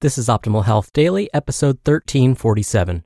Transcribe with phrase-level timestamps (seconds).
[0.00, 3.04] This is Optimal Health Daily, episode 1347.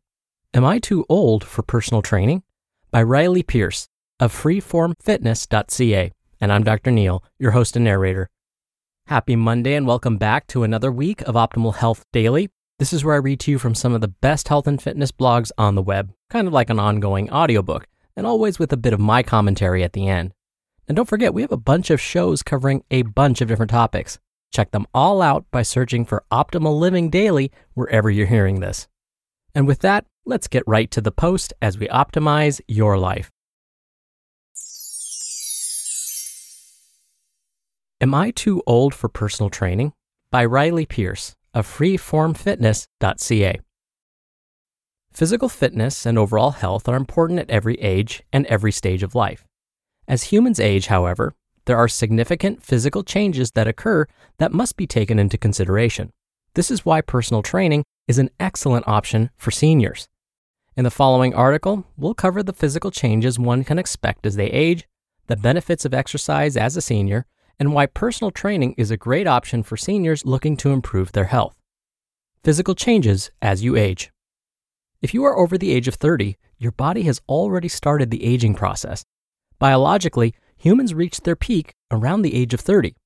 [0.55, 2.43] Am I Too Old for Personal Training?
[2.91, 6.13] By Riley Pierce of freeformfitness.ca.
[6.41, 6.91] And I'm Dr.
[6.91, 8.29] Neal, your host and narrator.
[9.07, 12.49] Happy Monday and welcome back to another week of Optimal Health Daily.
[12.79, 15.13] This is where I read to you from some of the best health and fitness
[15.13, 17.87] blogs on the web, kind of like an ongoing audiobook,
[18.17, 20.33] and always with a bit of my commentary at the end.
[20.89, 24.19] And don't forget, we have a bunch of shows covering a bunch of different topics.
[24.57, 28.89] Check them all out by searching for Optimal Living Daily wherever you're hearing this.
[29.55, 33.31] And with that, let's get right to the post as we optimize your life.
[38.01, 39.93] Am I Too Old for Personal Training?
[40.31, 43.61] By Riley Pierce of freeformfitness.ca.
[45.13, 49.45] Physical fitness and overall health are important at every age and every stage of life.
[50.09, 51.35] As humans age, however,
[51.67, 54.07] there are significant physical changes that occur
[54.39, 56.13] that must be taken into consideration.
[56.55, 60.09] This is why personal training is an excellent option for seniors.
[60.77, 64.87] In the following article, we'll cover the physical changes one can expect as they age,
[65.27, 67.27] the benefits of exercise as a senior,
[67.59, 71.57] and why personal training is a great option for seniors looking to improve their health.
[72.45, 74.11] Physical changes as you age.
[75.03, 78.55] If you are over the age of 30, your body has already started the aging
[78.55, 79.05] process.
[79.59, 80.35] Biologically,
[80.67, 82.97] humans reach their peak around the age of 30.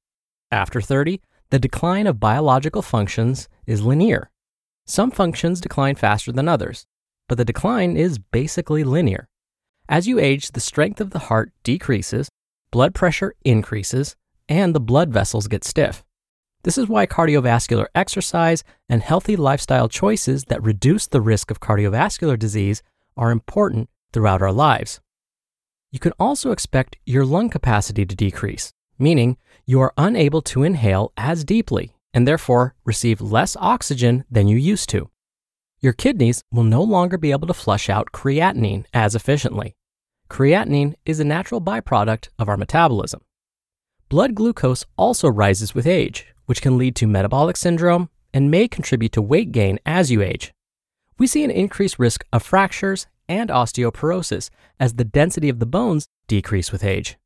[0.51, 4.31] After 30, the decline of biological functions is linear.
[4.87, 6.87] Some functions decline faster than others,
[7.29, 9.29] but the decline is basically linear.
[9.91, 12.31] As you age, the strength of the heart decreases,
[12.71, 14.17] blood pressure increases,
[14.49, 16.03] and the blood vessels get stiff.
[16.63, 22.39] This is why cardiovascular exercise and healthy lifestyle choices that reduce the risk of cardiovascular
[22.39, 22.83] disease
[23.19, 25.03] are important throughout our lives.
[25.93, 29.37] You can also expect your lung capacity to decrease, meaning
[29.67, 34.89] you are unable to inhale as deeply and therefore receive less oxygen than you used
[34.91, 35.11] to.
[35.81, 39.75] Your kidneys will no longer be able to flush out creatinine as efficiently.
[40.29, 43.23] Creatinine is a natural byproduct of our metabolism.
[44.09, 49.13] Blood glucose also rises with age, which can lead to metabolic syndrome and may contribute
[49.13, 50.53] to weight gain as you age.
[51.19, 56.09] We see an increased risk of fractures and osteoporosis as the density of the bones
[56.27, 57.17] decrease with age.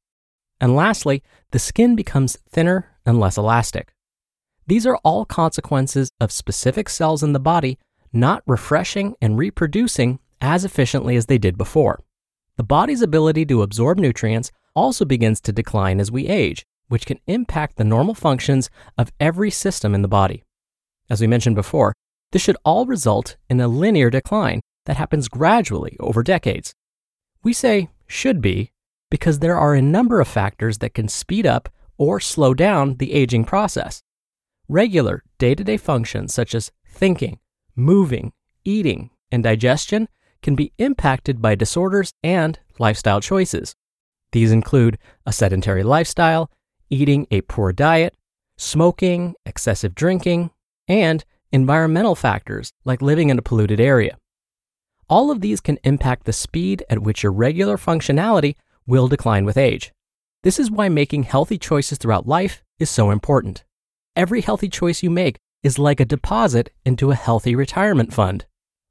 [0.60, 3.94] And lastly, the skin becomes thinner and less elastic.
[4.66, 7.78] These are all consequences of specific cells in the body
[8.12, 11.98] not refreshing and reproducing as efficiently as they did before.
[12.56, 17.18] The body's ability to absorb nutrients also begins to decline as we age, which can
[17.26, 20.44] impact the normal functions of every system in the body.
[21.10, 21.94] As we mentioned before,
[22.30, 26.74] this should all result in a linear decline that happens gradually over decades.
[27.42, 28.72] We say should be
[29.10, 33.12] because there are a number of factors that can speed up or slow down the
[33.12, 34.02] aging process.
[34.68, 37.38] Regular day to day functions such as thinking,
[37.76, 38.32] moving,
[38.64, 40.08] eating, and digestion
[40.42, 43.74] can be impacted by disorders and lifestyle choices.
[44.32, 46.50] These include a sedentary lifestyle,
[46.90, 48.16] eating a poor diet,
[48.56, 50.50] smoking, excessive drinking,
[50.88, 54.18] and environmental factors like living in a polluted area.
[55.08, 58.54] All of these can impact the speed at which your regular functionality
[58.86, 59.92] will decline with age.
[60.42, 63.64] This is why making healthy choices throughout life is so important.
[64.16, 68.46] Every healthy choice you make is like a deposit into a healthy retirement fund.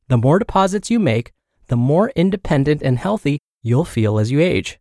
[0.07, 1.31] The more deposits you make,
[1.67, 4.79] the more independent and healthy you'll feel as you age.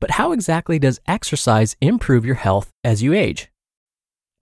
[0.00, 3.50] But how exactly does exercise improve your health as you age?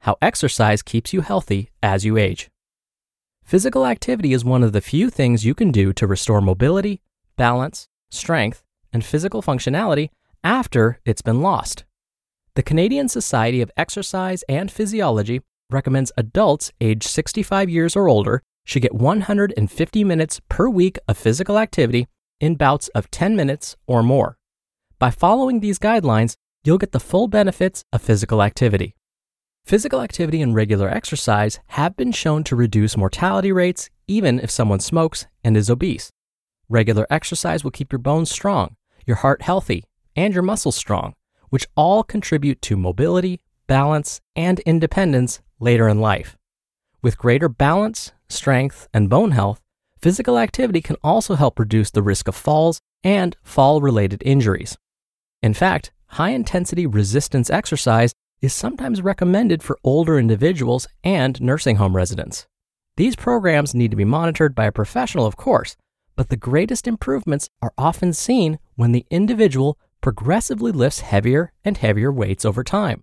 [0.01, 2.49] How exercise keeps you healthy as you age.
[3.47, 7.01] Physical activity is one of the few things you can do to restore mobility,
[7.37, 10.09] balance, strength, and physical functionality
[10.43, 11.85] after it's been lost.
[12.57, 18.83] The Canadian Society of Exercise and Physiology recommends adults aged 65 years or older should
[18.83, 22.09] get 150 minutes per week of physical activity
[22.41, 24.39] in bouts of 10 minutes or more.
[24.99, 26.35] By following these guidelines,
[26.65, 28.96] you'll get the full benefits of physical activity.
[29.67, 34.79] Physical activity and regular exercise have been shown to reduce mortality rates even if someone
[34.79, 36.13] smokes and is obese.
[36.69, 38.77] Regular exercise will keep your bones strong,
[39.07, 39.83] your heart healthy,
[40.15, 41.15] and your muscles strong,
[41.51, 46.37] which all contribute to mobility, balance, and independence later in life.
[47.03, 49.61] With greater balance, strength, and bone health,
[50.01, 54.79] physical activity can also help reduce the risk of falls and fall related injuries.
[55.43, 61.97] In fact, high intensity resistance exercise is sometimes recommended for older individuals and nursing home
[61.97, 62.47] residents.
[62.97, 65.77] These programs need to be monitored by a professional, of course,
[66.17, 72.11] but the greatest improvements are often seen when the individual progressively lifts heavier and heavier
[72.13, 73.03] weights over time.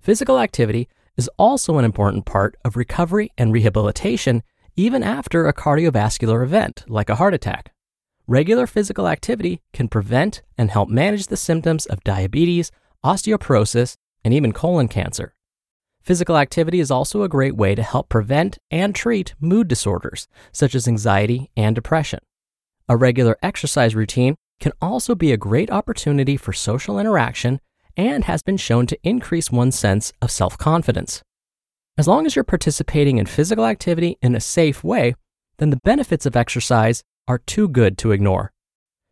[0.00, 4.42] Physical activity is also an important part of recovery and rehabilitation
[4.76, 7.72] even after a cardiovascular event like a heart attack.
[8.26, 12.70] Regular physical activity can prevent and help manage the symptoms of diabetes,
[13.04, 15.34] osteoporosis, and even colon cancer.
[16.02, 20.74] Physical activity is also a great way to help prevent and treat mood disorders, such
[20.74, 22.20] as anxiety and depression.
[22.88, 27.60] A regular exercise routine can also be a great opportunity for social interaction
[27.96, 31.22] and has been shown to increase one's sense of self confidence.
[31.98, 35.14] As long as you're participating in physical activity in a safe way,
[35.58, 38.52] then the benefits of exercise are too good to ignore.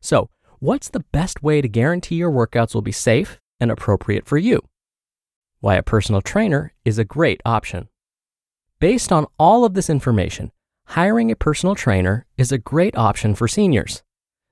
[0.01, 4.39] So, what's the best way to guarantee your workouts will be safe and appropriate for
[4.39, 4.63] you?
[5.61, 7.89] Why a personal trainer is a great option.
[8.81, 10.53] Based on all of this information,
[10.87, 14.03] hiring a personal trainer is a great option for seniors.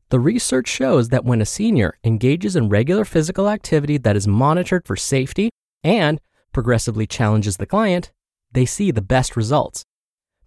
[0.08, 4.87] The research shows that when a senior engages in regular physical activity that is monitored
[4.87, 5.50] for safety
[5.82, 6.20] and
[6.53, 8.12] progressively challenges the client,
[8.53, 9.85] they see the best results.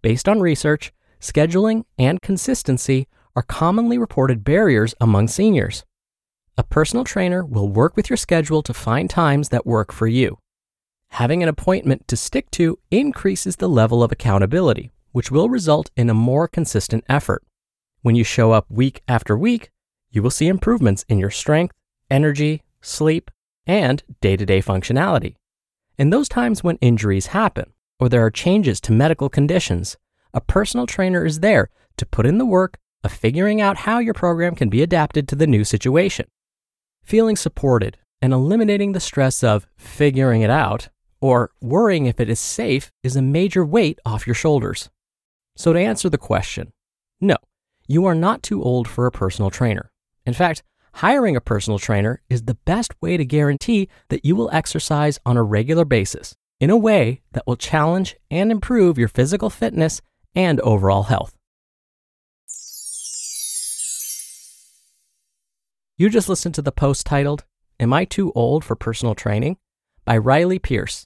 [0.01, 5.83] Based on research, scheduling and consistency are commonly reported barriers among seniors.
[6.57, 10.37] A personal trainer will work with your schedule to find times that work for you.
[11.11, 16.09] Having an appointment to stick to increases the level of accountability, which will result in
[16.09, 17.43] a more consistent effort.
[18.01, 19.69] When you show up week after week,
[20.11, 21.75] you will see improvements in your strength,
[22.09, 23.29] energy, sleep,
[23.67, 25.35] and day to day functionality.
[25.97, 29.97] In those times when injuries happen or there are changes to medical conditions,
[30.33, 34.13] a personal trainer is there to put in the work of figuring out how your
[34.13, 36.27] program can be adapted to the new situation.
[37.03, 40.87] Feeling supported and eliminating the stress of figuring it out
[41.21, 44.89] or worrying if it is safe is a major weight off your shoulders.
[45.55, 46.71] So, to answer the question,
[47.19, 47.35] no,
[47.87, 49.91] you are not too old for a personal trainer.
[50.25, 50.63] In fact,
[50.95, 55.37] hiring a personal trainer is the best way to guarantee that you will exercise on
[55.37, 60.01] a regular basis in a way that will challenge and improve your physical fitness
[60.35, 61.35] and overall health.
[65.97, 67.43] You just listened to the post titled,
[67.77, 69.57] Am I Too Old for Personal Training?
[70.05, 71.05] by Riley Pierce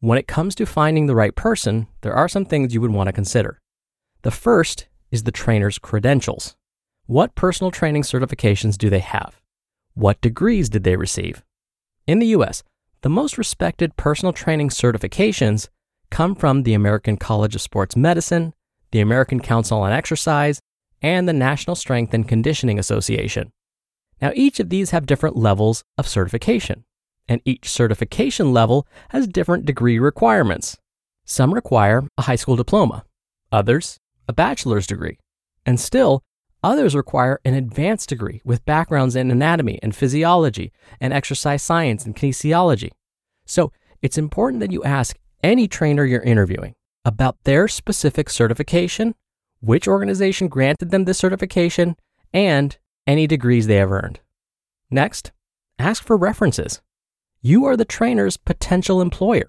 [0.00, 3.08] when it comes to finding the right person, there are some things you would want
[3.08, 3.58] to consider.
[4.22, 6.54] The first is the trainer's credentials.
[7.06, 9.40] What personal training certifications do they have?
[9.94, 11.42] What degrees did they receive?
[12.06, 12.62] In the US,
[13.02, 15.68] the most respected personal training certifications
[16.10, 18.54] come from the American College of Sports Medicine,
[18.92, 20.60] the American Council on Exercise,
[21.02, 23.50] and the National Strength and Conditioning Association.
[24.20, 26.84] Now, each of these have different levels of certification
[27.28, 30.78] and each certification level has different degree requirements.
[31.24, 33.04] Some require a high school diploma,
[33.52, 35.18] others, a bachelor's degree,
[35.66, 36.22] and still,
[36.62, 42.16] others require an advanced degree with backgrounds in anatomy and physiology and exercise science and
[42.16, 42.90] kinesiology.
[43.44, 49.14] So, it's important that you ask any trainer you're interviewing about their specific certification,
[49.60, 51.96] which organization granted them this certification,
[52.32, 54.20] and any degrees they have earned.
[54.90, 55.32] Next,
[55.78, 56.80] ask for references.
[57.40, 59.48] You are the trainer's potential employer.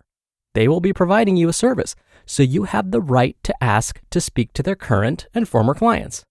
[0.54, 4.22] They will be providing you a service, so you have the right to ask to
[4.22, 6.24] speak to their current and former clients.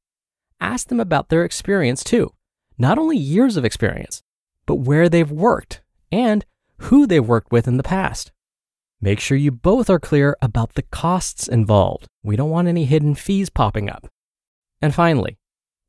[0.60, 2.32] Ask them about their experience too,
[2.78, 4.22] not only years of experience,
[4.66, 6.44] but where they've worked and
[6.78, 8.30] who they've worked with in the past.
[9.00, 12.06] Make sure you both are clear about the costs involved.
[12.22, 14.06] We don't want any hidden fees popping up.
[14.80, 15.38] And finally,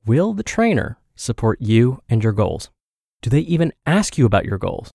[0.06, 2.70] will the trainer support you and your goals?
[3.22, 4.92] Do they even ask you about your goals?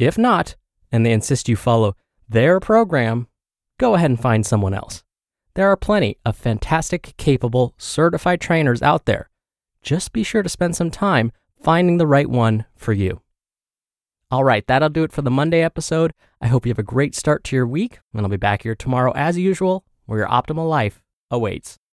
[0.00, 0.56] If not,
[0.90, 1.94] and they insist you follow
[2.26, 3.28] their program,
[3.78, 5.04] go ahead and find someone else.
[5.54, 9.28] There are plenty of fantastic, capable, certified trainers out there.
[9.82, 13.20] Just be sure to spend some time finding the right one for you.
[14.30, 16.14] All right, that'll do it for the Monday episode.
[16.40, 18.74] I hope you have a great start to your week, and I'll be back here
[18.74, 21.79] tomorrow as usual, where your optimal life awaits.